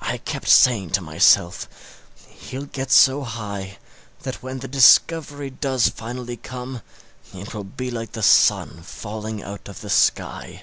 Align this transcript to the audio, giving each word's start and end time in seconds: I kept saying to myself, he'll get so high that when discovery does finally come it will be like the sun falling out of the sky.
I 0.00 0.18
kept 0.18 0.46
saying 0.48 0.90
to 0.90 1.00
myself, 1.00 1.68
he'll 2.28 2.66
get 2.66 2.92
so 2.92 3.24
high 3.24 3.78
that 4.20 4.40
when 4.40 4.58
discovery 4.60 5.50
does 5.50 5.88
finally 5.88 6.36
come 6.36 6.80
it 7.34 7.52
will 7.52 7.64
be 7.64 7.90
like 7.90 8.12
the 8.12 8.22
sun 8.22 8.82
falling 8.84 9.42
out 9.42 9.68
of 9.68 9.80
the 9.80 9.90
sky. 9.90 10.62